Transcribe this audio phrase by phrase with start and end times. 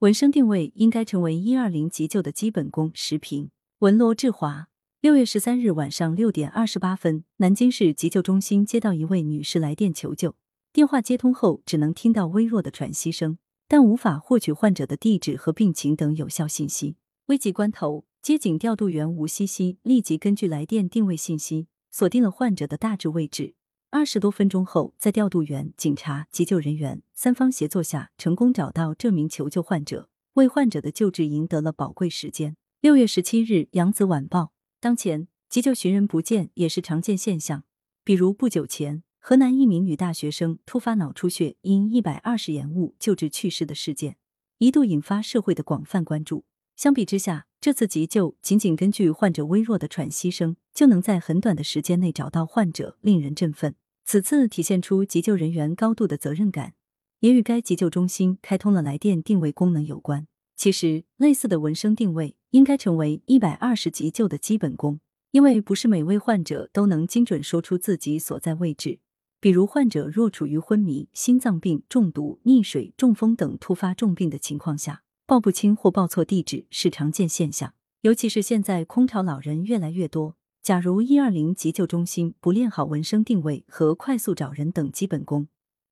[0.00, 2.92] 闻声定位应该成为一二零急救的基本功。
[2.94, 3.50] 时评：
[3.80, 4.68] 文罗志华。
[5.00, 10.36] 六月十三日晚上六点二十八分，南京市急救中心接到一位女士来电求救，
[10.72, 16.94] 电话接通后只能听到微弱的喘息声，但无法获取患者的地址和病情等有效信息。
[17.26, 23.54] 危急关头，接警调度员吴西西立即根据来电定位信息，锁定了患者的大致位置。
[23.90, 32.54] 二十多分钟后，在调度员、警察、急救人员三方协作下，成功找到这名求救患者，为患者的救治赢得了宝贵时间。
[32.82, 34.40] 六月十七日，《扬子晚报》
[34.78, 37.64] 当前急救寻人不见也是常见现象。
[38.04, 44.18] 比如不久前，河南一名女大学生突发脑出血，因一百二十延误救治去世的事件，
[44.58, 46.44] 一度引发社会的广泛关注。
[46.78, 53.74] 相比之下，这次急救仅仅根据患者微弱的喘息声，就能在很短的时间内找到患者，令人振奋。
[54.04, 56.74] 此次体现出急救人员高度的责任感，
[57.18, 60.28] 也与该急救中心开通了来电定位功能有关。
[60.54, 65.00] 其实，类似的闻声定位应该成为一百二十急救的基本功，
[65.32, 69.00] 因为不是每位患者都能精准说出自己所在位置。
[69.40, 75.02] 比如，患者若处于昏迷、心脏病、中毒、溺水、中风等突发重病的情况下。
[75.28, 80.36] 报不清或报错地址是常见现象，尤其是现在空巢老人越来越多。
[80.62, 85.48] 假如一二零急救中心不练好闻声定位和快速找人等基本功，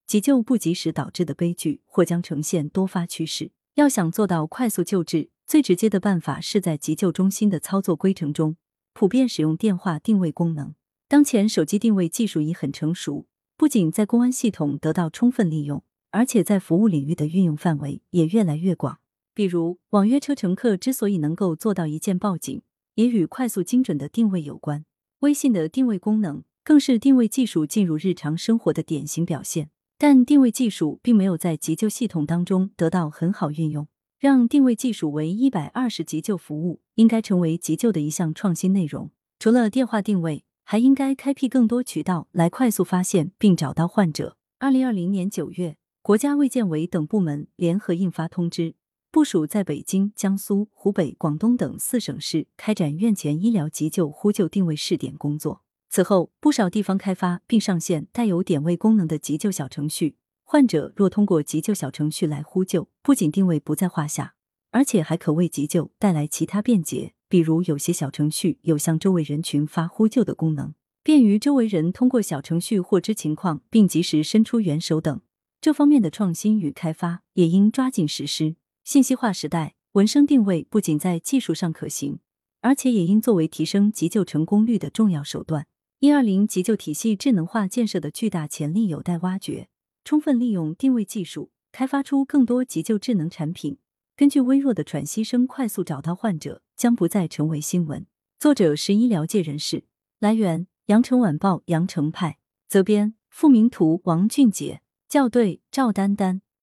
[0.07, 3.51] 急救不及时导致的悲剧或将呈现多发趋势。
[3.75, 8.57] 要想做到快速救治，最直接的办法是在急救中心的操作规程中
[8.95, 10.75] 普遍使用电话定位功能。
[11.09, 13.27] 当前手机定位技术已很成熟，
[13.59, 19.01] 不仅在公安系统得到充分利用，而且在服务领域的运用范围也越来越广。
[19.37, 22.63] 比如，网约车乘客之所以能够做到一键报警，
[22.95, 24.87] 也与快速精准的定位有关。
[25.19, 29.69] 微信的定位功能更是定位技术进入日常生活的典型表现。
[29.99, 33.87] 但定位技术并没有在急救系统当中得到很好运用，
[34.19, 39.11] 让定位技术为一百二十急救服务，应该成为急救的一项创新内容。
[39.39, 44.39] 除了电话定位，还应该开辟更多渠道来快速发现并找到患者。
[44.59, 48.75] 二零二零年九月，国家卫健委等部门联合印发通知。
[49.17, 55.63] 部署在北京、江苏、湖北、广东等四省市开展院前医疗急救呼救定位试点工作。
[55.89, 60.19] 此后，不少地方开发并上线带有点位功能的急救小程序。
[60.45, 64.35] 患者若通过急救小程序来呼救，不仅定位不在话下，
[64.71, 67.15] 而且还可为急救带来其他便捷。
[67.31, 75.23] 比如，有些小程序有向周围人群发呼救的功能，便于周围人通过小程序获知情况并及时伸出援手等。
[75.63, 78.57] 这方面的创新与开发也应抓紧实施。
[78.87, 82.21] 信息化时代，闻声定位不仅在技术上可行，
[82.61, 85.67] 而且也应作为提升急救成功率的重要手段。
[85.99, 89.67] 一二零急救体系智能化建设的巨大潜力有待挖掘，
[90.05, 93.79] 充分利用定位技术，开发出更多急救智能产品，
[94.15, 98.07] 根据微弱的喘息声快速找到患者，将不再成为新闻。
[98.39, 99.83] 作者是医疗界人士，
[100.21, 106.43] 来源：羊城晚报羊城派，责编：付明图，王俊杰，校对：赵丹丹。